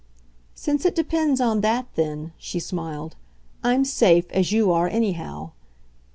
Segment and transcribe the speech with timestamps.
[0.55, 3.15] "Since it depends on that then," she smiled,
[3.63, 5.51] "I'm safe as you are anyhow.